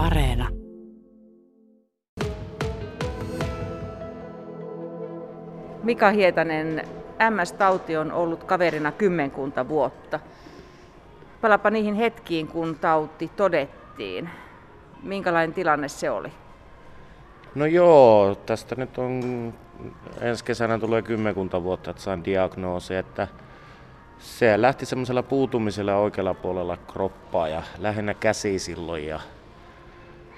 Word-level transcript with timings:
Areena. 0.00 0.48
Mika 5.82 6.10
Hietanen, 6.10 6.82
MS-tauti 7.30 7.96
on 7.96 8.12
ollut 8.12 8.44
kaverina 8.44 8.92
kymmenkunta 8.92 9.68
vuotta. 9.68 10.20
Palapa 11.40 11.70
niihin 11.70 11.94
hetkiin, 11.94 12.48
kun 12.48 12.76
tauti 12.80 13.30
todettiin. 13.36 14.30
Minkälainen 15.02 15.54
tilanne 15.54 15.88
se 15.88 16.10
oli? 16.10 16.32
No 17.54 17.66
joo, 17.66 18.34
tästä 18.34 18.74
nyt 18.74 18.98
on 18.98 19.22
ensi 20.20 20.44
kesänä 20.44 20.78
tulee 20.78 21.02
kymmenkunta 21.02 21.62
vuotta, 21.62 21.90
että 21.90 22.02
sain 22.02 22.24
diagnoosi, 22.24 22.94
että 22.94 23.28
se 24.18 24.62
lähti 24.62 24.86
semmoisella 24.86 25.22
puutumisella 25.22 25.96
oikealla 25.96 26.34
puolella 26.34 26.76
kroppaa 26.76 27.48
ja 27.48 27.62
lähinnä 27.78 28.14
käsi 28.14 28.58
silloin. 28.58 29.06
Ja, 29.06 29.20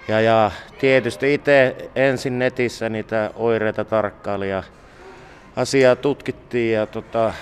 ja, 0.08 0.20
ja 0.20 0.50
tietysti 0.78 1.34
itse 1.34 1.76
ensin 1.94 2.38
netissä 2.38 2.88
niitä 2.88 3.30
oireita 3.34 3.84
tarkkaili 3.84 4.50
ja 4.50 4.62
asiaa 5.56 5.96
tutkittiin 5.96 6.74
ja 6.74 6.86
tota, 6.86 7.34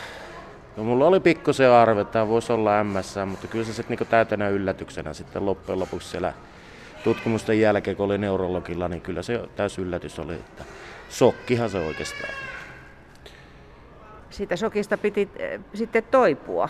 no 0.77 0.85
mulla 0.85 1.07
oli 1.07 1.21
pikkusen 1.21 1.71
arve, 1.71 2.01
että 2.01 2.13
tämä 2.13 2.29
voisi 2.29 2.53
olla 2.53 2.85
MS, 2.85 3.15
mutta 3.27 3.47
kyllä 3.47 3.65
se 3.65 3.73
sitten 3.73 3.91
niinku 3.91 4.05
täytänä 4.05 4.49
yllätyksenä 4.49 5.15
sitten 5.15 5.47
loppujen 5.47 5.81
lopuksi 5.81 6.09
siellä 6.09 6.33
tutkimusten 7.05 7.61
jälkeen, 7.61 7.97
kun 7.97 8.07
oli 8.07 8.19
neurologilla, 8.19 8.89
niin 8.89 9.01
kyllä 9.03 9.23
se 9.23 9.41
täys 9.57 9.79
yllätys 9.79 10.19
oli, 10.19 10.35
että 10.35 10.65
sokkihan 11.09 11.71
se 11.71 11.79
oikeastaan. 11.79 12.35
Siitä 14.31 14.57
sokista 14.57 14.99
piti 14.99 15.29
äh, 15.41 15.61
sitten 15.75 16.03
toipua 16.11 16.69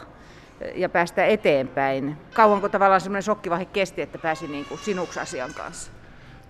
ja 0.74 0.88
päästä 0.88 1.26
eteenpäin. 1.26 2.16
Kauanko 2.34 2.68
tavallaan 2.68 3.00
semmoinen 3.00 3.22
sokkivaihe 3.22 3.64
kesti, 3.64 4.02
että 4.02 4.18
pääsi 4.18 4.48
niin 4.48 4.64
kuin 4.64 4.78
sinuksi 4.78 5.20
asian 5.20 5.54
kanssa? 5.54 5.90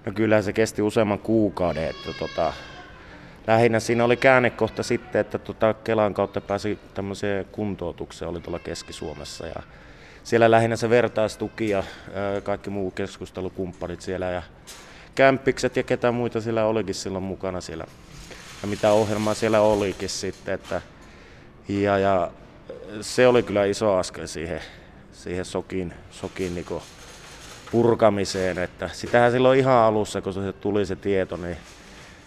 No 0.07 0.13
kyllä 0.13 0.43
se 0.43 0.53
kesti 0.53 0.83
useamman 0.83 1.19
kuukauden, 1.19 1.85
että 1.85 2.13
tota, 2.19 2.53
lähinnä 3.47 3.81
siinä 3.81 4.05
oli 4.05 4.17
käännekohta 4.17 4.83
sitten, 4.83 5.21
että 5.21 5.39
tota 5.39 5.75
Kelan 5.75 6.15
kautta 6.15 6.41
pääsi 6.41 6.79
tämmöiseen 6.95 7.45
kuntoutukseen, 7.53 8.29
oli 8.29 8.41
tuolla 8.41 8.59
Keski-Suomessa 8.59 9.47
ja 9.47 9.63
siellä 10.25 10.51
lähinnä 10.51 10.77
se 10.77 10.91
vertaistuki 10.91 11.69
ja 11.69 11.83
kaikki 12.43 12.71
muu 12.71 12.91
keskustelukumppanit 12.91 14.01
siellä 14.01 14.27
ja 14.31 14.43
kämppikset 15.15 15.77
ja 15.77 15.83
ketä 15.83 16.13
muita 16.13 16.41
siellä 16.41 16.65
olikin 16.65 16.95
silloin 16.95 17.25
mukana 17.25 17.61
siellä 17.61 17.85
ja 18.63 18.69
mitä 18.69 18.93
ohjelmaa 18.93 19.35
siellä 19.35 19.61
olikin 19.61 20.09
sitten, 20.09 20.55
että 20.55 20.83
ja, 21.69 21.99
ja 21.99 22.31
se 23.01 23.27
oli 23.27 23.43
kyllä 23.43 23.65
iso 23.65 23.97
askel 23.97 24.27
siihen, 24.27 24.61
siihen 25.13 25.45
sokin, 25.45 25.95
sokin 26.11 26.55
niin 26.55 26.67
purkamiseen, 27.73 28.59
että 28.59 28.89
sitähän 28.93 29.33
silloin 29.33 29.59
ihan 29.59 29.77
alussa, 29.77 30.21
kun 30.21 30.33
se 30.33 30.53
tuli 30.53 30.87
se 30.87 30.97
tieto, 30.97 31.37
niin 31.37 31.57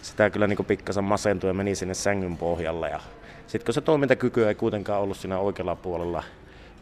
sitä 0.02 0.30
kyllä 0.30 0.46
niin 0.46 0.64
pikkasen 0.64 1.04
masentui 1.04 1.50
ja 1.50 1.54
meni 1.54 1.74
sinne 1.74 1.94
sängyn 1.94 2.36
pohjalle. 2.36 2.88
Ja 2.88 3.00
sitten 3.46 3.64
kun 3.64 3.74
se 3.74 3.80
toimintakyky 3.80 4.48
ei 4.48 4.54
kuitenkaan 4.54 5.02
ollut 5.02 5.16
siinä 5.16 5.38
oikealla 5.38 5.76
puolella 5.76 6.22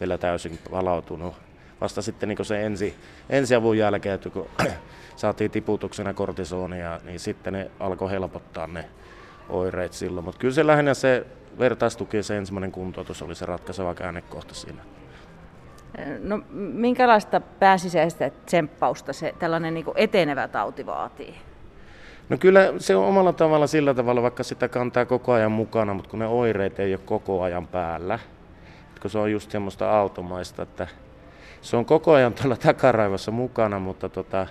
vielä 0.00 0.18
täysin 0.18 0.58
palautunut, 0.70 1.34
vasta 1.80 2.02
sitten 2.02 2.28
niin 2.28 2.44
se 2.44 2.66
ensi, 2.66 2.94
ensiavun 3.30 3.78
jälkeen, 3.78 4.18
kun 4.32 4.48
saatiin 5.16 5.50
tiputuksena 5.50 6.14
kortisonia, 6.14 7.00
niin 7.04 7.20
sitten 7.20 7.52
ne 7.52 7.70
alkoi 7.80 8.10
helpottaa 8.10 8.66
ne 8.66 8.84
oireet 9.48 9.92
silloin. 9.92 10.24
Mutta 10.24 10.38
kyllä 10.38 10.54
se 10.54 10.66
lähinnä 10.66 10.94
se 10.94 11.26
vertaistuki 11.58 12.16
ja 12.16 12.22
se 12.22 12.36
ensimmäinen 12.36 12.72
kuntoutus 12.72 13.22
oli 13.22 13.34
se 13.34 13.46
ratkaiseva 13.46 13.94
käännekohta 13.94 14.54
siinä. 14.54 14.82
No 16.22 16.40
minkälaista 16.52 17.40
pääsisäistä 17.40 18.30
tsemppausta 18.46 19.12
se 19.12 19.34
tällainen 19.38 19.74
niin 19.74 19.84
etenevä 19.94 20.48
tauti 20.48 20.86
vaatii? 20.86 21.34
No 22.28 22.38
kyllä 22.38 22.72
se 22.78 22.96
on 22.96 23.04
omalla 23.04 23.32
tavalla 23.32 23.66
sillä 23.66 23.94
tavalla, 23.94 24.22
vaikka 24.22 24.42
sitä 24.42 24.68
kantaa 24.68 25.04
koko 25.04 25.32
ajan 25.32 25.52
mukana, 25.52 25.94
mutta 25.94 26.10
kun 26.10 26.18
ne 26.18 26.26
oireet 26.26 26.80
ei 26.80 26.94
ole 26.94 27.00
koko 27.04 27.42
ajan 27.42 27.66
päällä, 27.66 28.18
kun 29.02 29.10
se 29.10 29.18
on 29.18 29.32
just 29.32 29.50
semmoista 29.50 29.90
aaltomaista, 29.90 30.62
että 30.62 30.86
se 31.60 31.76
on 31.76 31.84
koko 31.84 32.12
ajan 32.12 32.34
tuolla 32.34 32.56
takaraivossa 32.56 33.30
mukana, 33.30 33.78
mutta, 33.78 34.08
tota, 34.08 34.46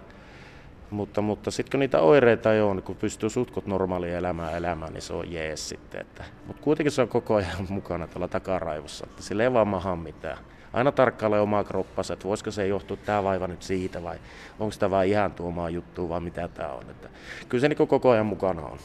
mutta, 0.92 1.22
mutta 1.22 1.52
sitten 1.52 1.72
kun 1.72 1.80
niitä 1.80 2.00
oireita 2.00 2.54
ei 2.54 2.62
ole, 2.62 2.76
niin 2.76 2.84
kun 2.84 2.96
pystyy 2.96 3.30
sutkot 3.30 3.66
normaalia 3.66 4.18
elämää 4.18 4.52
elämään, 4.52 4.94
niin 4.94 5.02
se 5.02 5.14
on 5.14 5.32
jees 5.32 5.70
sitten. 5.70 6.02
Että, 6.02 6.24
mutta 6.48 6.62
kuitenkin 6.62 6.92
se 6.92 7.02
on 7.02 7.08
koko 7.08 7.36
ajan 7.36 7.68
mukana 7.70 8.08
tuolla 8.08 8.28
takaraivossa, 8.28 9.06
että 9.10 9.22
sillä 9.22 9.44
ei 9.44 9.54
vaan 9.54 9.68
maha 9.68 9.96
mitään 9.96 10.38
aina 10.74 10.92
tarkkaile 10.92 11.40
omaa 11.40 11.64
kroppansa, 11.64 12.14
että 12.14 12.28
voisiko 12.28 12.52
se 12.52 12.68
johtua 12.68 12.98
tämä 12.98 13.24
vaiva 13.24 13.48
nyt 13.48 13.64
siitä 13.64 14.04
vai 14.04 14.18
onko 14.60 14.76
tämä 14.80 14.92
vain 14.92 15.10
ihan 15.10 15.32
tuomaa 15.32 15.70
juttua 15.70 16.10
vai 16.10 16.20
mitä 16.20 16.48
tämä 16.48 16.70
on. 16.70 16.90
Että 16.90 17.10
kyllä 17.50 17.62
se 17.62 17.70
niin 17.70 17.88
koko 17.88 18.10
ajan 18.10 18.26
mukana 18.26 18.62
on. 18.62 18.78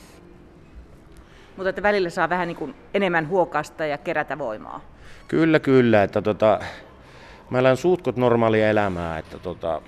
Mutta 1.56 1.68
että 1.68 1.82
välillä 1.82 2.10
saa 2.10 2.28
vähän 2.28 2.48
niin 2.48 2.74
enemmän 2.94 3.28
huokasta 3.28 3.86
ja 3.86 3.98
kerätä 3.98 4.38
voimaa. 4.38 4.80
Kyllä, 5.28 5.60
kyllä. 5.60 6.02
Että 6.02 6.22
tota, 6.22 6.60
mä 7.50 7.58
elän 7.58 7.76
suutkot 7.76 8.16
normaalia 8.16 8.70
elämää. 8.70 9.18
Että 9.18 9.38
tota, 9.38 9.82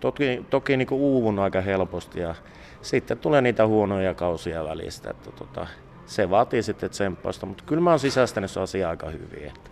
toki 0.00 0.44
toki 0.50 0.76
niin 0.76 0.88
kuin 0.88 1.00
uuvun 1.00 1.38
aika 1.38 1.60
helposti 1.60 2.20
ja 2.20 2.34
sitten 2.82 3.18
tulee 3.18 3.40
niitä 3.40 3.66
huonoja 3.66 4.14
kausia 4.14 4.64
välistä. 4.64 5.10
Että 5.10 5.30
tota, 5.30 5.66
se 6.06 6.30
vaatii 6.30 6.62
sitten 6.62 6.90
tsemppausta, 6.90 7.46
mutta 7.46 7.64
kyllä 7.66 7.82
mä 7.82 7.90
oon 7.90 7.98
sisäistänyt 7.98 8.50
se 8.50 8.60
asia 8.60 8.88
aika 8.90 9.10
hyvin. 9.10 9.46
Että. 9.46 9.70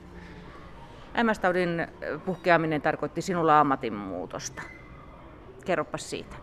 MS-taudin 1.23 1.89
puhkeaminen 2.27 2.83
tarkoitti 2.83 3.23
sinulla 3.23 3.61
ammatinmuutosta. 3.61 4.63
Kerropas 5.65 6.11
siitä. 6.11 6.37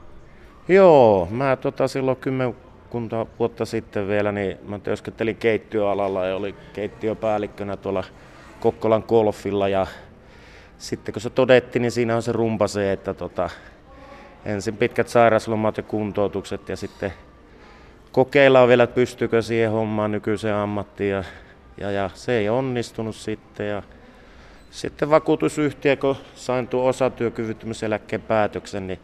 Joo, 0.67 1.27
mä 1.31 1.55
tota, 1.55 1.87
silloin 1.87 2.17
kymmenkunta 2.17 3.25
vuotta 3.39 3.65
sitten 3.65 4.07
vielä, 4.07 4.31
niin 4.31 4.57
mä 4.67 4.79
työskentelin 4.79 5.35
keittiöalalla 5.35 6.25
ja 6.25 6.35
oli 6.35 6.55
keittiöpäällikkönä 6.73 7.77
tuolla 7.77 8.03
Kokkolan 8.59 9.03
golfilla 9.07 9.67
ja 9.67 9.87
sitten 10.77 11.13
kun 11.13 11.21
se 11.21 11.29
todettiin, 11.29 11.81
niin 11.81 11.91
siinä 11.91 12.15
on 12.15 12.23
se 12.23 12.31
rumpa 12.31 12.67
se, 12.67 12.91
että 12.91 13.13
tota, 13.13 13.49
ensin 14.45 14.77
pitkät 14.77 15.07
sairauslomat 15.07 15.77
ja 15.77 15.83
kuntoutukset 15.83 16.69
ja 16.69 16.77
sitten 16.77 17.13
kokeillaan 18.11 18.67
vielä, 18.67 18.83
että 18.83 18.95
pystyykö 18.95 19.41
siihen 19.41 19.71
hommaan 19.71 20.11
nykyiseen 20.11 20.55
ammattiin 20.55 21.11
ja, 21.11 21.23
ja, 21.77 21.91
ja 21.91 22.09
se 22.13 22.37
ei 22.37 22.49
onnistunut 22.49 23.15
sitten 23.15 23.69
ja 23.69 23.83
sitten 24.71 25.09
vakuutusyhtiö, 25.09 25.95
kun 25.95 26.15
sain 26.35 26.67
tuon 26.67 26.89
osatyökyvyttömyyseläkkeen 26.89 28.21
päätöksen, 28.21 28.87
niin 28.87 28.99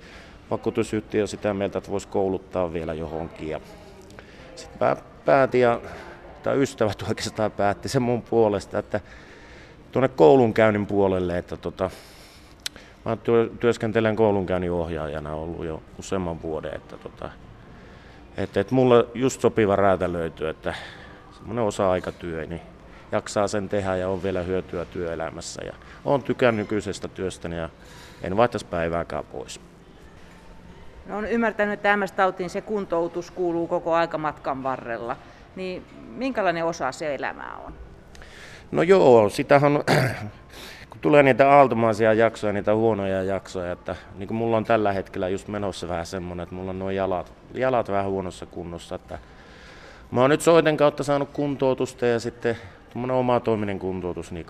vakuutusyhtiö 0.51 1.27
sitä 1.27 1.53
mieltä, 1.53 1.77
että 1.77 1.91
voisi 1.91 2.07
kouluttaa 2.07 2.73
vielä 2.73 2.93
johonkin. 2.93 3.49
Ja 3.49 3.61
sitten 4.55 4.87
mä 4.87 4.95
päätin, 5.25 5.61
ja, 5.61 5.81
tai 6.43 6.61
ystävät 6.61 7.01
oikeastaan 7.09 7.51
päätti 7.51 7.89
sen 7.89 8.01
mun 8.01 8.21
puolesta, 8.21 8.79
että 8.79 8.99
tuonne 9.91 10.07
koulunkäynnin 10.07 10.85
puolelle, 10.85 11.37
että 11.37 11.57
tota, 11.57 11.89
mä 13.05 13.15
työ, 13.15 13.49
työskentelen 13.59 14.15
koulunkäynnin 14.15 14.71
ohjaajana 14.71 15.33
ollut 15.33 15.65
jo 15.65 15.83
useamman 15.99 16.41
vuoden, 16.41 16.75
että, 16.75 16.97
tota, 16.97 17.29
että, 18.37 18.59
että 18.59 18.75
mulla 18.75 19.03
just 19.13 19.41
sopiva 19.41 19.75
räätä 19.75 20.13
löytyy, 20.13 20.49
että 20.49 20.73
semmoinen 21.31 21.63
osa-aikatyö, 21.63 22.45
niin 22.45 22.61
jaksaa 23.11 23.47
sen 23.47 23.69
tehdä 23.69 23.95
ja 23.95 24.09
on 24.09 24.23
vielä 24.23 24.41
hyötyä 24.41 24.85
työelämässä. 24.85 25.61
Ja 25.65 25.73
olen 26.05 26.23
tykännyt 26.23 26.63
nykyisestä 26.63 27.07
työstäni 27.07 27.57
ja 27.57 27.69
en 28.23 28.37
vaihtaisi 28.37 28.65
päivääkään 28.65 29.23
pois. 29.31 29.61
No, 31.05 31.17
olen 31.17 31.31
ymmärtänyt, 31.31 31.73
että 31.73 31.97
MS-tautiin 31.97 32.49
se 32.49 32.61
kuntoutus 32.61 33.31
kuuluu 33.31 33.67
koko 33.67 33.93
aika 33.93 34.17
matkan 34.17 34.63
varrella. 34.63 35.17
Niin 35.55 35.85
minkälainen 36.15 36.65
osa 36.65 36.91
se 36.91 37.15
elämää 37.15 37.57
on? 37.65 37.73
No 38.71 38.81
joo, 38.81 39.29
sitähän 39.29 39.71
tulee 41.01 41.23
niitä 41.23 41.51
aaltomaisia 41.51 42.13
jaksoja, 42.13 42.53
niitä 42.53 42.75
huonoja 42.75 43.23
jaksoja, 43.23 43.71
että 43.71 43.95
niin 44.17 44.27
kuin 44.27 44.37
mulla 44.37 44.57
on 44.57 44.63
tällä 44.63 44.91
hetkellä 44.91 45.29
just 45.29 45.47
menossa 45.47 45.87
vähän 45.87 46.05
semmoinen, 46.05 46.43
että 46.43 46.55
mulla 46.55 46.69
on 46.69 46.79
nuo 46.79 46.89
jalat, 46.89 47.33
jalat 47.53 47.89
vähän 47.89 48.11
huonossa 48.11 48.45
kunnossa, 48.45 48.95
että 48.95 49.19
mä 50.11 50.21
oon 50.21 50.29
nyt 50.29 50.41
soiten 50.41 50.77
kautta 50.77 51.03
saanut 51.03 51.29
kuntoutusta 51.33 52.05
ja 52.05 52.19
sitten 52.19 52.57
tuommoinen 52.93 53.17
oma 53.17 53.39
toiminen 53.39 53.79
kuntoutus. 53.79 54.31
Niin 54.31 54.45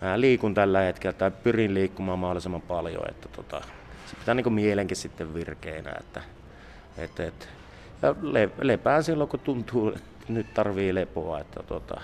mä 0.00 0.20
liikun 0.20 0.54
tällä 0.54 0.80
hetkellä 0.80 1.12
tai 1.12 1.30
pyrin 1.30 1.74
liikkumaan 1.74 2.18
mahdollisimman 2.18 2.60
paljon, 2.60 3.10
että 3.10 3.28
tota, 3.28 3.60
se 4.06 4.16
pitää 4.16 4.34
niin 4.34 4.52
mielenkin 4.52 4.96
sitten 4.96 5.34
virkeänä. 5.34 5.92
Että, 6.00 6.20
et, 6.98 7.20
et, 7.20 7.48
ja 8.02 8.14
le, 8.22 8.50
lepään 8.60 9.04
silloin, 9.04 9.30
kun 9.30 9.40
tuntuu, 9.40 9.88
että 9.88 10.02
nyt 10.28 10.54
tarvii 10.54 10.94
lepoa. 10.94 11.40
Että 11.40 11.62
tota, 11.62 12.00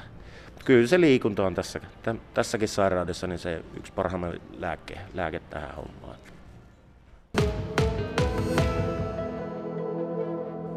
kyllä 0.64 0.86
se 0.86 1.00
liikunta 1.00 1.46
on 1.46 1.54
tässä, 1.54 1.80
tässäkin 2.34 2.68
sairaudessa 2.68 3.26
niin 3.26 3.38
se 3.38 3.62
yksi 3.76 3.92
parhaimman 3.92 4.40
lääke, 4.58 4.98
lääke 5.14 5.40
tähän 5.50 5.74
hommaan. 5.74 6.16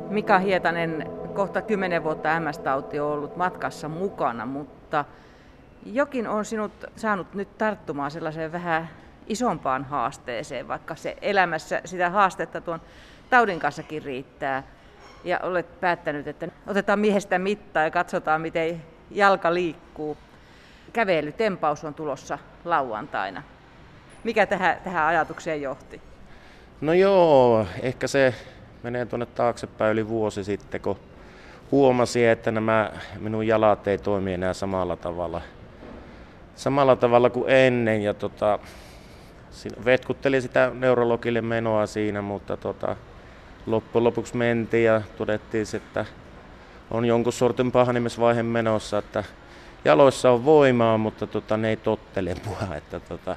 Mika 0.09 0.39
Hietanen, 0.39 1.09
kohta 1.33 1.61
kymmenen 1.61 2.03
vuotta 2.03 2.39
MS-tauti 2.39 3.00
on 3.00 3.11
ollut 3.11 3.35
matkassa 3.35 3.89
mukana, 3.89 4.45
mutta 4.45 5.06
jokin 5.85 6.27
on 6.27 6.45
sinut 6.45 6.71
saanut 6.95 7.33
nyt 7.33 7.57
tarttumaan 7.57 8.11
sellaiseen 8.11 8.51
vähän 8.51 8.89
isompaan 9.27 9.83
haasteeseen, 9.85 10.67
vaikka 10.67 10.95
se 10.95 11.15
elämässä 11.21 11.81
sitä 11.85 12.09
haastetta 12.09 12.61
tuon 12.61 12.81
taudin 13.29 13.59
kanssakin 13.59 14.03
riittää. 14.03 14.63
Ja 15.23 15.39
olet 15.44 15.79
päättänyt, 15.79 16.27
että 16.27 16.47
otetaan 16.67 17.00
miehestä 17.00 17.39
mittaa 17.39 17.83
ja 17.83 17.91
katsotaan, 17.91 18.41
miten 18.41 18.81
jalka 19.11 19.53
liikkuu. 19.53 20.17
Kävelytempaus 20.94 21.83
on 21.83 21.94
tulossa 21.94 22.39
lauantaina. 22.65 23.44
Mikä 24.23 24.45
tähän, 24.45 24.77
tähän 24.83 25.06
ajatukseen 25.06 25.61
johti? 25.61 26.01
No 26.81 26.94
joo, 26.94 27.67
ehkä 27.81 28.07
se 28.07 28.33
menee 28.83 29.06
tuonne 29.06 29.25
taaksepäin 29.25 29.94
yli 29.94 30.07
vuosi 30.07 30.44
sitten, 30.44 30.81
kun 30.81 31.00
huomasin, 31.71 32.27
että 32.27 32.51
nämä 32.51 32.91
minun 33.19 33.47
jalat 33.47 33.88
ei 33.88 33.97
toimi 33.97 34.33
enää 34.33 34.53
samalla 34.53 34.95
tavalla, 34.95 35.41
samalla 36.56 36.95
tavalla 36.95 37.29
kuin 37.29 37.50
ennen. 37.50 38.03
Ja 38.03 38.13
tota, 38.13 38.59
vetkuttelin 39.85 40.41
sitä 40.41 40.71
neurologille 40.73 41.41
menoa 41.41 41.85
siinä, 41.85 42.21
mutta 42.21 42.57
tota, 42.57 42.95
loppujen 43.65 44.03
lopuksi 44.03 44.38
mentiin 44.38 44.83
ja 44.83 45.01
todettiin, 45.17 45.65
että 45.73 46.06
on 46.91 47.06
jonkun 47.06 47.33
sortin 47.33 47.71
pahanemisvaihe 47.71 48.44
menossa, 48.44 48.97
että 48.97 49.24
jaloissa 49.86 50.31
on 50.31 50.45
voimaa, 50.45 50.97
mutta 50.97 51.27
tota, 51.27 51.57
ne 51.57 51.69
ei 51.69 51.77
tottele 51.77 52.36
mua. 52.45 52.75
Että, 52.77 53.00
tota, 53.00 53.36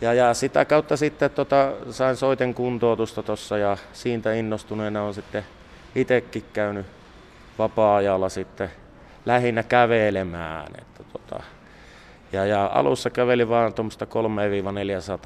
ja, 0.00 0.14
ja, 0.14 0.34
sitä 0.34 0.64
kautta 0.64 0.96
sitten 0.96 1.30
tota, 1.30 1.72
sain 1.90 2.16
soiten 2.16 2.54
kuntoutusta 2.54 3.22
tuossa 3.22 3.58
ja 3.58 3.76
siitä 3.92 4.32
innostuneena 4.32 5.02
on 5.02 5.14
sitten 5.14 5.44
itsekin 5.94 6.44
käynyt 6.52 6.86
vapaa-ajalla 7.58 8.28
sitten 8.28 8.70
lähinnä 9.26 9.62
kävelemään. 9.62 10.66
Että 10.78 11.04
tota, 11.12 11.42
ja, 12.32 12.46
ja 12.46 12.70
alussa 12.74 13.10
käveli 13.10 13.48
vaan 13.48 13.74
tuommoista 13.74 14.06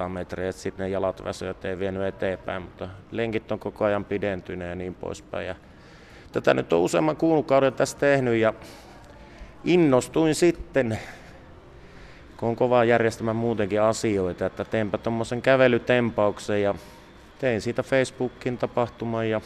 3-400 0.05 0.09
metriä, 0.09 0.49
että 0.49 0.61
sitten 0.61 0.83
ne 0.83 0.89
jalat 0.89 1.23
väsyivät, 1.23 1.65
ei 1.65 1.79
vienyt 1.79 2.03
eteenpäin, 2.03 2.61
mutta 2.61 2.89
lenkit 3.11 3.51
on 3.51 3.59
koko 3.59 3.85
ajan 3.85 4.05
pidentyneet 4.05 4.69
ja 4.69 4.75
niin 4.75 4.95
poispäin. 4.95 5.47
Ja 5.47 5.55
tätä 6.31 6.53
nyt 6.53 6.73
on 6.73 6.79
useamman 6.79 7.15
kuukauden 7.15 7.73
tässä 7.73 7.97
tehnyt 7.97 8.35
ja 8.35 8.53
innostuin 9.63 10.35
sitten, 10.35 10.99
kun 12.37 12.49
on 12.49 12.55
kovaa 12.55 12.83
järjestämään 12.83 13.35
muutenkin 13.35 13.81
asioita, 13.81 14.45
että 14.45 14.65
teenpä 14.65 14.97
tuommoisen 14.97 15.41
kävelytempauksen 15.41 16.61
ja 16.61 16.75
tein 17.39 17.61
siitä 17.61 17.83
Facebookin 17.83 18.57
tapahtuman 18.57 19.29
ja 19.29 19.41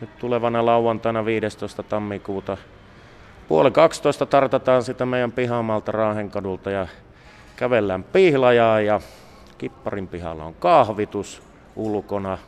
nyt 0.00 0.18
tulevana 0.18 0.66
lauantaina 0.66 1.24
15. 1.24 1.82
tammikuuta 1.82 2.56
puoli 3.48 3.70
12 3.70 4.26
tartataan 4.26 4.82
sitä 4.82 5.06
meidän 5.06 5.32
pihamalta 5.32 5.92
Raahenkadulta 5.92 6.70
ja 6.70 6.86
kävellään 7.56 8.04
pihlajaa 8.04 8.80
ja 8.80 9.00
Kipparin 9.58 10.08
pihalla 10.08 10.44
on 10.44 10.54
kahvitus 10.54 11.42
ulkona. 11.76 12.38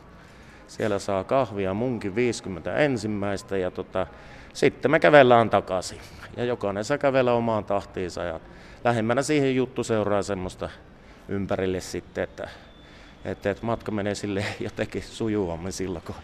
Siellä 0.67 0.99
saa 0.99 1.23
kahvia 1.23 1.73
munkin 1.73 2.15
50 2.15 2.75
ensimmäistä 2.75 3.57
ja 3.57 3.71
tota, 3.71 4.07
sitten 4.53 4.91
me 4.91 4.99
kävellään 4.99 5.49
takaisin. 5.49 5.99
Ja 6.37 6.45
jokainen 6.45 6.83
saa 6.83 6.97
kävellä 6.97 7.33
omaan 7.33 7.65
tahtiinsa 7.65 8.23
ja 8.23 8.39
lähemmänä 8.83 9.21
siihen 9.21 9.55
juttu 9.55 9.83
seuraa 9.83 10.21
semmoista 10.21 10.69
ympärille 11.27 11.79
sitten, 11.79 12.23
että, 12.23 12.49
että, 13.25 13.51
että 13.51 13.65
matka 13.65 13.91
menee 13.91 14.15
sille 14.15 14.45
jotenkin 14.59 15.03
sujuvammin 15.03 15.71
silloin, 15.71 16.03
kun 16.05 16.15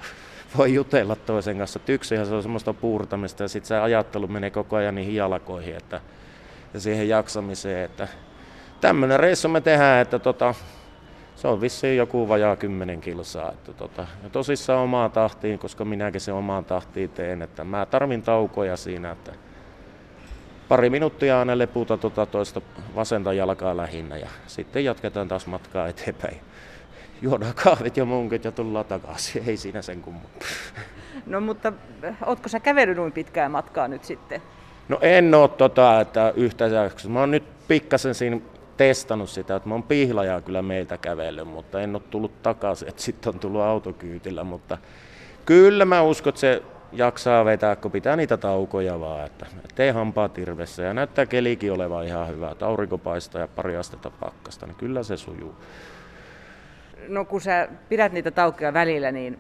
voi 0.58 0.74
jutella 0.74 1.16
toisen 1.16 1.58
kanssa. 1.58 1.80
Tyksyhän 1.80 2.26
se 2.26 2.34
on 2.34 2.42
semmoista 2.42 2.74
puurtamista 2.74 3.44
ja 3.44 3.48
sitten 3.48 3.68
se 3.68 3.78
ajattelu 3.78 4.28
menee 4.28 4.50
koko 4.50 4.76
ajan 4.76 4.96
niihin 4.96 5.16
jalkoihin 5.16 5.76
että, 5.76 6.02
ja 6.74 6.80
siihen 6.80 7.10
jaksamiseen. 7.10 7.86
Että 7.86 8.08
tämmöinen 8.82 9.20
reissu 9.20 9.48
me 9.48 9.62
tehdään, 9.62 10.02
että 10.02 10.20
tota, 10.20 10.56
se 11.40 11.48
on 11.48 11.62
vissiin 11.62 11.98
joku 11.98 12.28
vajaa 12.28 12.56
10 12.56 13.02
kilsaa. 13.02 13.52
Että 13.52 13.74
tota, 13.74 14.08
ja 14.24 14.30
tosissaan 14.30 14.80
omaan 14.80 15.12
tahtiin, 15.12 15.60
koska 15.60 15.86
minäkin 15.86 16.22
se 16.22 16.32
omaan 16.32 16.66
tahtiin 16.66 17.10
teen. 17.10 17.42
Että 17.42 17.64
mä 17.64 17.86
tarvin 17.86 18.22
taukoja 18.22 18.78
siinä, 18.78 19.12
että 19.12 19.32
pari 20.68 20.90
minuuttia 20.90 21.40
aina 21.40 21.58
leputa 21.58 21.98
tota 21.98 22.26
toista 22.26 22.62
vasenta 22.96 23.34
jalkaa 23.34 23.78
lähinnä 23.78 24.18
ja 24.18 24.30
sitten 24.48 24.86
jatketaan 24.86 25.28
taas 25.28 25.48
matkaa 25.48 25.88
eteenpäin 25.88 26.38
juodaan 27.22 27.54
kahvit 27.64 27.98
ja 27.98 28.06
munkit 28.06 28.46
ja 28.46 28.52
tullaan 28.52 28.86
takaisin. 28.86 29.44
Ei 29.48 29.58
siinä 29.58 29.82
sen 29.82 30.02
kummaa. 30.02 30.32
No 31.26 31.42
mutta 31.42 31.74
ootko 32.26 32.50
sä 32.50 32.60
kävellyt 32.60 32.98
noin 32.98 33.12
pitkää 33.12 33.50
matkaa 33.50 33.88
nyt 33.88 34.04
sitten? 34.04 34.42
No 34.90 34.98
en 35.02 35.36
oo 35.36 35.48
tota, 35.48 36.02
että 36.02 36.34
yhtä 36.36 36.68
jaksoa. 36.68 37.12
Mä 37.12 37.20
oon 37.20 37.32
nyt 37.32 37.44
pikkasen 37.68 38.16
siinä 38.16 38.40
testannut 38.80 39.30
sitä, 39.30 39.56
että 39.56 39.70
mä 39.70 39.76
oon 39.76 39.84
pihlajaa 39.84 40.42
kyllä 40.42 40.62
meiltä 40.62 40.98
kävellyt, 40.98 41.48
mutta 41.48 41.82
en 41.82 41.96
ole 41.96 42.04
tullut 42.10 42.44
takaisin, 42.44 42.88
että 42.88 43.02
sitten 43.02 43.34
on 43.34 43.40
tullut 43.40 43.62
autokyytillä, 43.62 44.44
mutta 44.44 44.78
kyllä 45.46 45.86
mä 45.86 46.02
uskon, 46.02 46.30
että 46.30 46.42
se 46.42 46.62
jaksaa 46.92 47.46
vetää, 47.46 47.76
kun 47.76 47.92
pitää 47.92 48.16
niitä 48.16 48.38
taukoja 48.38 49.00
vaan, 49.00 49.26
että 49.26 49.46
tee 49.76 49.92
hampaa 49.92 50.30
tirvessä 50.30 50.84
ja 50.84 50.94
näyttää 50.94 51.26
kelikin 51.26 51.74
olevan 51.74 52.06
ihan 52.06 52.28
hyvä, 52.28 52.52
että 52.52 52.66
aurinko 52.66 52.98
paistaa 52.98 53.42
ja 53.42 53.48
pari 53.48 53.76
astetta 53.76 54.10
pakkasta, 54.10 54.66
niin 54.66 54.76
kyllä 54.76 55.04
se 55.04 55.18
sujuu 55.18 55.56
no 57.08 57.26
kun 57.26 57.42
sä 57.42 57.68
pidät 57.90 58.12
niitä 58.12 58.32
taukoja 58.32 58.74
välillä, 58.74 59.12
niin 59.12 59.40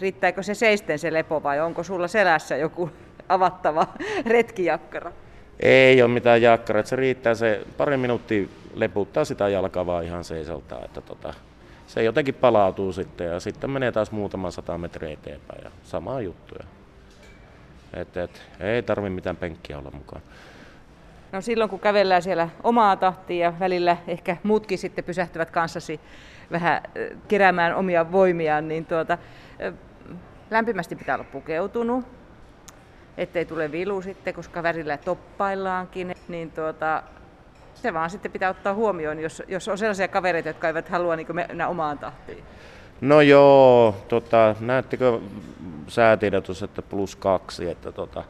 riittääkö 0.00 0.42
se 0.42 0.54
seisten 0.54 0.98
se 0.98 1.12
lepo 1.12 1.42
vai 1.42 1.60
onko 1.60 1.82
sulla 1.82 2.08
selässä 2.08 2.56
joku 2.56 2.90
avattava 3.28 3.86
retkijakkara? 4.26 5.12
Ei 5.60 6.02
ole 6.02 6.10
mitään 6.10 6.42
jakkaraa, 6.42 6.82
se 6.82 6.96
riittää 6.96 7.34
se 7.34 7.60
pari 7.76 7.96
minuuttia 7.96 8.48
leputtaa 8.74 9.24
sitä 9.24 9.48
jalkaa 9.48 9.86
vaan 9.86 10.04
ihan 10.04 10.24
seisolta, 10.24 10.84
että 10.84 11.00
tota, 11.00 11.34
se 11.86 12.02
jotenkin 12.02 12.34
palautuu 12.34 12.92
sitten 12.92 13.26
ja 13.26 13.40
sitten 13.40 13.70
menee 13.70 13.92
taas 13.92 14.12
muutama 14.12 14.50
sata 14.50 14.78
metriä 14.78 15.12
eteenpäin 15.12 15.64
ja 15.64 15.70
sama 15.82 16.20
juttu. 16.20 16.54
Et, 17.94 18.16
et, 18.16 18.42
ei 18.60 18.82
tarvi 18.82 19.10
mitään 19.10 19.36
penkkiä 19.36 19.78
olla 19.78 19.90
mukaan. 19.90 20.22
No 21.32 21.40
silloin 21.40 21.70
kun 21.70 21.80
kävellään 21.80 22.22
siellä 22.22 22.48
omaa 22.62 22.96
tahtia 22.96 23.46
ja 23.46 23.52
välillä 23.60 23.96
ehkä 24.06 24.36
muutkin 24.42 24.78
sitten 24.78 25.04
pysähtyvät 25.04 25.50
kanssasi 25.50 26.00
vähän 26.50 26.82
keräämään 27.28 27.74
omia 27.74 28.12
voimiaan, 28.12 28.68
niin 28.68 28.86
tuota, 28.86 29.18
lämpimästi 30.50 30.96
pitää 30.96 31.14
olla 31.14 31.26
pukeutunut, 31.32 32.04
ettei 33.20 33.44
tule 33.44 33.72
vilu 33.72 34.02
sitten, 34.02 34.34
koska 34.34 34.62
värillä 34.62 34.96
toppaillaankin, 34.96 36.14
niin 36.28 36.50
tuota, 36.50 37.02
se 37.74 37.94
vaan 37.94 38.10
sitten 38.10 38.32
pitää 38.32 38.50
ottaa 38.50 38.74
huomioon, 38.74 39.18
jos, 39.18 39.42
jos 39.48 39.68
on 39.68 39.78
sellaisia 39.78 40.08
kavereita, 40.08 40.48
jotka 40.48 40.66
eivät 40.66 40.88
halua 40.88 41.16
niin 41.16 41.36
mennä 41.36 41.68
omaan 41.68 41.98
tahtiin. 41.98 42.44
No 43.00 43.20
joo, 43.20 43.96
tota, 44.08 44.54
näettekö 44.60 45.20
säätiedotus, 45.88 46.62
että 46.62 46.82
plus 46.82 47.16
kaksi, 47.16 47.70
että 47.70 47.92
tota, 47.92 48.24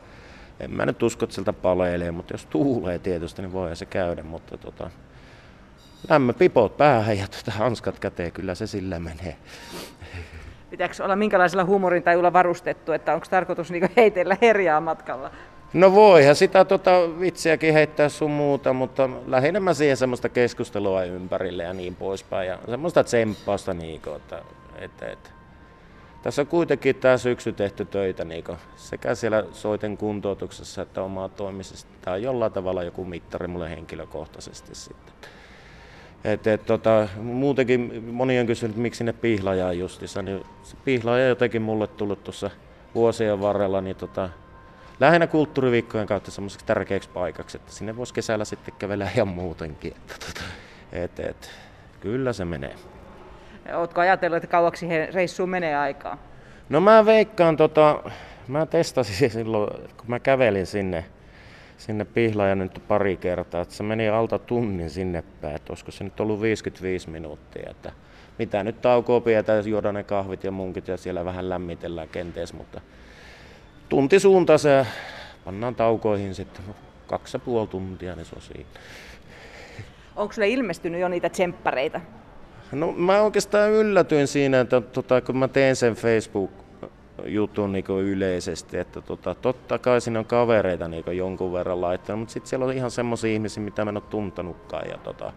en 0.61 0.71
mä 0.71 0.87
nyt 0.87 1.03
usko, 1.03 1.25
että 1.25 1.35
siltä 1.35 1.53
paleilee, 1.53 2.11
mutta 2.11 2.35
jos 2.35 2.47
tuulee 2.47 2.99
tietysti, 2.99 3.43
niin 3.43 3.53
voi 3.53 3.77
se 3.77 3.87
käydä, 3.87 4.23
mutta 4.23 4.59
tota, 4.59 4.91
lämmö 6.09 6.33
pipot 6.33 6.77
päähän 6.77 7.19
ja 7.19 7.27
tota, 7.29 7.51
hanskat 7.51 7.99
käteen, 7.99 8.33
kyllä 8.33 8.55
se 8.55 8.67
sillä 8.67 8.99
menee. 8.99 9.37
Pitääkö 10.81 11.05
olla 11.05 11.17
minkälaisella 11.17 11.65
huumorin 11.65 12.03
tai 12.03 12.17
olla 12.17 12.33
varustettu, 12.33 12.93
että 12.93 13.15
onko 13.15 13.27
tarkoitus 13.31 13.71
niinku 13.71 13.89
heitellä 13.97 14.37
herjaa 14.43 14.81
matkalla? 14.81 15.31
No 15.73 15.95
voihan 15.95 16.37
sitä 16.37 16.65
tota 16.65 16.91
vitsiäkin 17.21 17.75
heittää 17.75 18.09
sun 18.09 18.31
muuta, 18.31 18.73
mutta 18.73 19.11
lähinnä 19.27 19.61
mä 19.61 19.75
siihen 19.75 19.97
semmoista 19.97 20.29
keskustelua 20.29 21.05
ympärille 21.05 21.63
ja 21.63 21.73
niin 21.73 21.97
poispäin. 21.97 22.49
Ja 22.49 22.59
semmoista 22.69 23.05
tsemppausta 23.05 23.75
niinku, 23.75 24.11
että, 24.11 24.43
että, 24.79 25.11
että 25.11 25.31
tässä 26.23 26.43
on 26.43 26.49
kuitenkin 26.49 26.97
tämä 26.97 27.17
syksy 27.17 27.53
tehty 27.53 27.85
töitä 27.85 28.25
niin 28.25 28.45
sekä 28.77 29.15
siellä 29.15 29.45
soiten 29.53 29.97
kuntoutuksessa 29.97 30.83
että 30.83 31.03
omaa 31.03 31.29
toimisesta. 31.29 31.91
Tämä 32.03 32.15
on 32.15 32.23
jollain 32.23 32.53
tavalla 32.53 32.83
joku 32.83 33.05
mittari 33.05 33.47
mulle 33.47 33.71
henkilökohtaisesti 33.71 34.75
sitten. 34.75 35.31
Et, 36.25 36.47
et, 36.47 36.67
tota, 36.67 37.09
muutenkin 37.23 38.05
moni 38.13 38.41
on 38.41 38.47
kysynyt, 38.47 38.77
miksi 38.77 39.05
ne 39.05 39.13
pihlajaa 39.13 39.73
justissa. 39.73 40.23
Niin 40.23 40.45
se 40.63 40.77
pihlaja 40.85 41.29
jotenkin 41.29 41.63
mulle 41.63 41.87
tullut 41.87 42.25
tuossa 42.25 42.51
vuosien 42.95 43.41
varrella 43.41 43.81
niin 43.81 43.97
tota, 43.97 44.29
lähinnä 45.01 45.27
kulttuuriviikkojen 45.27 46.07
kautta 46.07 46.31
semmoiseksi 46.31 46.67
tärkeäksi 46.67 47.09
paikaksi, 47.09 47.57
että 47.57 47.73
sinne 47.73 47.97
voisi 47.97 48.15
kesällä 48.15 48.45
sitten 48.45 48.75
kävellä 48.79 49.09
ihan 49.15 49.29
muutenkin. 49.29 49.93
Että, 49.97 50.15
tota, 50.27 50.41
et, 50.93 51.21
et, 51.21 51.51
kyllä 52.01 52.33
se 52.33 52.45
menee. 52.45 52.75
Oletko 53.75 54.01
ajatellut, 54.01 54.37
että 54.37 54.47
kauaksi 54.49 54.87
reissuun 55.15 55.49
menee 55.49 55.77
aikaa? 55.77 56.19
No 56.69 56.81
mä 56.81 57.07
veikkaan, 57.07 57.57
tota, 57.57 58.03
mä 58.49 58.67
testasin 58.67 59.31
silloin, 59.39 59.71
kun 59.97 60.07
mä 60.07 60.21
kävelin 60.21 60.67
sinne, 60.67 61.05
sinne 61.81 62.05
Pihlaja 62.05 62.55
nyt 62.55 62.83
pari 62.89 63.17
kertaa, 63.17 63.63
että 63.63 63.75
se 63.75 63.83
meni 63.83 64.09
alta 64.09 64.39
tunnin 64.39 64.91
sinne 64.91 65.25
päin, 65.41 65.57
että 65.57 65.73
olisiko 65.73 65.91
se 65.91 66.05
nyt 66.05 66.21
ollut 66.21 66.41
55 66.41 67.11
minuuttia, 67.11 67.71
että 67.71 67.93
mitä 68.39 68.65
nyt 68.65 68.83
taukoa 68.83 69.21
pidetään, 69.21 69.67
juoda 69.67 69.93
ne 69.93 70.03
kahvit 70.05 70.45
ja 70.45 70.51
munkit 70.51 70.89
ja 70.89 70.97
siellä 70.97 71.25
vähän 71.25 71.49
lämmitellään 71.49 72.09
kenties, 72.09 72.53
mutta 72.53 72.81
tunti 73.89 74.21
suunta 74.21 74.59
se 74.59 74.87
pannaan 75.45 75.75
taukoihin 75.75 76.35
sitten, 76.35 76.65
kaksi 77.07 77.37
ja 77.37 77.41
puoli 77.41 77.69
tuntia, 77.69 78.17
niin 78.17 78.27
se 78.27 78.37
on 78.37 78.43
siinä. 78.43 78.71
Onko 80.17 80.33
sulle 80.33 80.49
ilmestynyt 80.49 81.01
jo 81.01 81.09
niitä 81.09 81.29
tsemppareita? 81.29 82.01
No 82.73 82.93
mä 82.93 83.21
oikeastaan 83.21 83.71
yllätyin 83.71 84.27
siinä, 84.27 84.61
että 84.61 84.81
tota, 84.81 85.21
kun 85.21 85.37
mä 85.37 85.49
teen 85.49 85.77
sen 85.77 85.95
Facebook 85.95 86.51
jutun 87.27 87.73
niin 87.73 87.85
yleisesti, 88.05 88.79
että 88.79 89.01
tota, 89.01 89.35
totta 89.35 89.79
kai 89.79 90.01
siinä 90.01 90.19
on 90.19 90.25
kavereita 90.25 90.89
niin 90.89 91.05
jonkun 91.13 91.53
verran 91.53 91.81
laittanut, 91.81 92.21
mutta 92.21 92.33
sitten 92.33 92.49
siellä 92.49 92.67
on 92.67 92.73
ihan 92.73 92.91
semmoisia 92.91 93.33
ihmisiä, 93.33 93.63
mitä 93.63 93.85
mä 93.85 93.89
en 93.89 93.97
ole 93.97 94.05
tuntenutkaan. 94.11 94.89
Ja, 94.89 94.99
tota, 94.99 95.33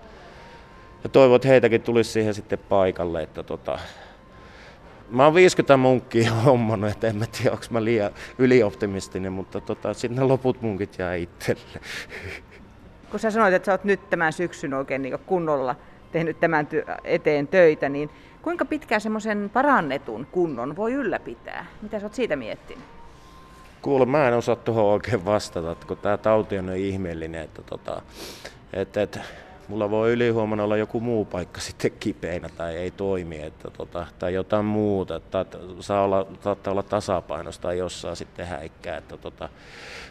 ja 1.04 1.10
toivon, 1.10 1.36
että 1.36 1.48
heitäkin 1.48 1.82
tulisi 1.82 2.12
siihen 2.12 2.34
sitten 2.34 2.60
paikalle, 2.60 3.24
että 3.24 3.44
tota, 3.44 3.80
Mä 5.10 5.24
oon 5.24 5.34
50 5.34 5.78
munkkia 5.78 6.34
hommannut, 6.46 6.90
että 6.90 7.08
en 7.08 7.16
mä 7.16 7.26
tiedä, 7.26 7.52
onko 7.52 7.66
mä 7.70 7.84
liian 7.84 8.12
ylioptimistinen, 8.38 9.34
mutta 9.34 9.62
tota, 9.62 9.94
sitten 9.94 10.16
ne 10.16 10.24
loput 10.24 10.62
munkit 10.62 11.00
jää 11.00 11.16
itselle. 11.16 11.80
Kun 13.12 13.20
sä 13.20 13.32
sanoit, 13.32 13.54
että 13.54 13.66
sä 13.66 13.72
oot 13.72 13.84
nyt 13.84 14.10
tämän 14.10 14.34
syksyn 14.34 14.74
oikein 14.74 15.02
niin 15.02 15.20
kunnolla 15.26 15.76
tehnyt 16.14 16.40
tämän 16.40 16.68
eteen 17.04 17.48
töitä, 17.48 17.90
niin 17.90 18.10
kuinka 18.42 18.66
pitkään 18.66 19.02
semmoisen 19.02 19.50
parannetun 19.54 20.28
kunnon 20.32 20.76
voi 20.76 20.94
ylläpitää? 20.94 21.66
Mitä 21.82 22.00
sä 22.00 22.06
oot 22.06 22.14
siitä 22.14 22.36
miettinyt? 22.36 22.84
Kuule, 23.82 24.06
mä 24.06 24.28
en 24.28 24.34
osaa 24.34 24.56
tuohon 24.56 24.86
oikein 24.86 25.26
vastata, 25.26 25.76
kun 25.88 25.98
tämä 25.98 26.18
tauti 26.18 26.58
on 26.58 26.66
niin 26.66 26.86
ihmeellinen, 26.86 27.42
että, 27.42 27.62
tota, 27.62 28.02
että, 28.74 29.02
että 29.02 29.20
mulla 29.68 29.90
voi 29.90 30.12
ylihuomenna 30.12 30.64
olla 30.64 30.78
joku 30.78 31.00
muu 31.00 31.26
paikka 31.26 31.62
sitten 31.68 31.92
kipeänä 32.00 32.50
tai 32.58 32.76
ei 32.76 32.92
toimi 32.92 33.42
että 33.42 33.70
tota, 33.70 34.08
tai 34.20 34.34
jotain 34.34 34.66
muuta. 34.66 35.16
Että 35.16 35.46
saa 35.80 36.04
olla, 36.04 36.28
saattaa 36.44 36.72
olla 36.72 36.84
tasapainosta 36.84 37.62
tai 37.62 37.78
jossain 37.78 38.16
sitten 38.16 38.48
häikkää. 38.48 38.98
Että 38.98 39.18
tota. 39.18 39.50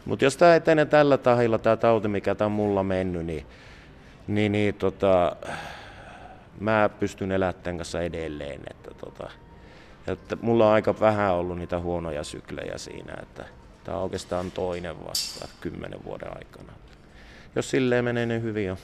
Mutta 0.05 0.25
jos 0.25 0.37
tämä 0.37 0.55
etenee 0.55 0.85
tällä 0.85 1.19
tahilla, 1.19 1.59
tämä 1.59 1.77
tauti, 1.77 2.09
mikä 2.09 2.35
tämä 2.35 2.47
on 2.47 2.53
mulla 2.53 2.83
mennyt, 2.83 3.27
niin, 3.27 3.47
niin, 4.27 4.53
niin 4.53 4.75
tota, 4.75 5.37
mä 6.61 6.91
pystyn 7.01 7.33
elättämään 7.33 7.79
kanssa 7.79 8.01
edelleen. 8.01 8.61
Että 8.71 8.91
tota, 8.95 9.31
että 10.07 10.37
mulla 10.43 10.67
on 10.67 10.73
aika 10.73 11.01
vähän 11.01 11.35
ollut 11.35 11.59
niitä 11.59 11.79
huonoja 11.79 12.25
syklejä 12.25 12.79
siinä, 12.79 13.15
että 13.23 13.45
tämä 13.85 13.97
on 13.97 14.03
oikeastaan 14.03 14.51
toinen 14.51 15.05
vasta 15.07 15.49
kymmenen 15.61 16.05
vuoden 16.05 16.37
aikana. 16.37 16.73
Jos 17.57 17.71
silleen 17.71 18.05
menee, 18.05 18.27
niin 18.27 18.43
hyvin 18.43 18.71
on 18.71 18.77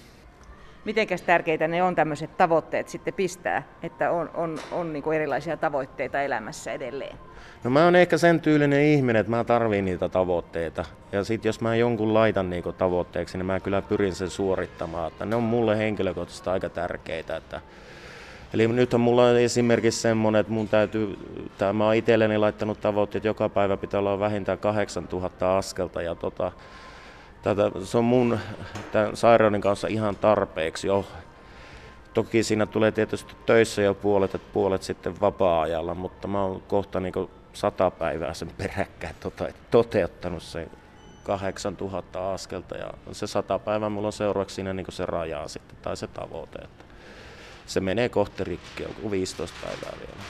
mitenkäs 0.84 1.22
tärkeitä 1.22 1.68
ne 1.68 1.82
on 1.82 1.94
tämmöiset 1.94 2.36
tavoitteet 2.36 2.88
sitten 2.88 3.14
pistää, 3.14 3.62
että 3.82 4.10
on, 4.10 4.30
on, 4.34 4.58
on 4.72 4.92
niin 4.92 5.12
erilaisia 5.14 5.56
tavoitteita 5.56 6.22
elämässä 6.22 6.72
edelleen? 6.72 7.16
No 7.64 7.70
mä 7.70 7.84
oon 7.84 7.96
ehkä 7.96 8.18
sen 8.18 8.40
tyylinen 8.40 8.82
ihminen, 8.82 9.20
että 9.20 9.30
mä 9.30 9.44
tarviin 9.44 9.84
niitä 9.84 10.08
tavoitteita. 10.08 10.84
Ja 11.12 11.24
sitten 11.24 11.48
jos 11.48 11.60
mä 11.60 11.76
jonkun 11.76 12.14
laitan 12.14 12.50
niinku 12.50 12.72
tavoitteeksi, 12.72 13.38
niin 13.38 13.46
mä 13.46 13.60
kyllä 13.60 13.82
pyrin 13.82 14.14
sen 14.14 14.30
suorittamaan. 14.30 15.08
Että 15.08 15.24
ne 15.24 15.36
on 15.36 15.42
mulle 15.42 15.78
henkilökohtaisesti 15.78 16.50
aika 16.50 16.68
tärkeitä. 16.68 17.36
Että 17.36 17.60
Eli 18.54 18.68
nyt 18.68 18.94
on 18.94 19.00
mulla 19.00 19.38
esimerkiksi 19.38 20.00
semmoinen, 20.00 20.40
että 20.40 20.52
mun 20.52 20.68
täytyy, 20.68 21.18
tää, 21.58 21.72
mä 21.72 21.84
oon 21.84 21.94
itselleni 21.94 22.38
laittanut 22.38 22.80
tavoitteet, 22.80 23.20
että 23.20 23.28
joka 23.28 23.48
päivä 23.48 23.76
pitää 23.76 24.00
olla 24.00 24.20
vähintään 24.20 24.58
8000 24.58 25.58
askelta. 25.58 26.02
Ja 26.02 26.14
tota, 26.14 26.52
tätä, 27.42 27.70
se 27.84 27.98
on 27.98 28.04
mun 28.04 28.38
tämän 28.92 29.16
sairauden 29.16 29.60
kanssa 29.60 29.88
ihan 29.88 30.16
tarpeeksi 30.16 30.86
jo. 30.86 31.06
Toki 32.14 32.42
siinä 32.42 32.66
tulee 32.66 32.92
tietysti 32.92 33.34
töissä 33.46 33.82
jo 33.82 33.94
puolet, 33.94 34.34
että 34.34 34.48
puolet 34.52 34.82
sitten 34.82 35.20
vapaa-ajalla, 35.20 35.94
mutta 35.94 36.28
mä 36.28 36.42
oon 36.42 36.62
kohta 36.62 37.00
niin 37.00 37.12
sata 37.52 37.90
päivää 37.90 38.34
sen 38.34 38.50
peräkkäin 38.58 39.14
tota, 39.20 39.44
toteuttanut 39.70 40.42
sen 40.42 40.70
8000 41.22 42.34
askelta 42.34 42.76
ja 42.76 42.90
se 43.12 43.26
sata 43.26 43.58
päivää 43.58 43.88
mulla 43.88 44.08
on 44.08 44.12
seuraavaksi 44.12 44.54
siinä 44.54 44.72
niin 44.72 44.86
se 44.88 45.06
rajaa 45.06 45.48
sitten 45.48 45.76
tai 45.82 45.96
se 45.96 46.06
tavoite. 46.06 46.58
Että 46.58 46.84
se 47.66 47.80
menee 47.80 48.08
kohti 48.08 48.44
rikki, 48.44 48.84
15 49.10 49.56
päivää 49.62 49.92
vielä. 50.00 50.22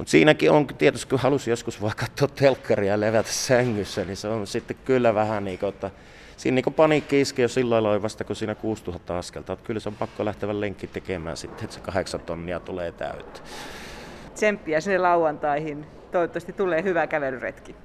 Mutta 0.00 0.10
siinäkin 0.10 0.50
on 0.50 0.66
tietysti, 0.66 1.10
kun 1.10 1.18
halusi 1.18 1.50
joskus 1.50 1.82
vaan 1.82 1.92
katsoa 1.96 2.28
telkkaria 2.28 2.92
ja 2.92 3.00
levätä 3.00 3.32
sängyssä, 3.32 4.04
niin 4.04 4.16
se 4.16 4.28
on 4.28 4.46
sitten 4.46 4.76
kyllä 4.84 5.14
vähän 5.14 5.44
niin 5.44 5.58
kuin, 5.58 5.68
että 5.68 5.90
siinä 6.36 6.54
niin 6.54 6.74
paniikki 6.74 7.20
iskee 7.20 7.42
jo 7.42 7.48
sillä 7.48 7.82
lailla 7.82 8.02
vasta, 8.02 8.24
kun 8.24 8.36
siinä 8.36 8.54
6000 8.54 9.18
askelta. 9.18 9.52
Että 9.52 9.66
kyllä 9.66 9.80
se 9.80 9.88
on 9.88 9.94
pakko 9.94 10.24
lähteä 10.24 10.60
lenkki 10.60 10.86
tekemään 10.86 11.36
sitten, 11.36 11.64
että 11.64 11.74
se 11.74 11.80
kahdeksan 11.80 12.20
tonnia 12.20 12.60
tulee 12.60 12.92
täyttä. 12.92 13.40
Tsemppiä 14.34 14.80
sinne 14.80 14.98
lauantaihin. 14.98 15.86
Toivottavasti 16.12 16.52
tulee 16.52 16.82
hyvä 16.82 17.06
kävelyretki. 17.06 17.76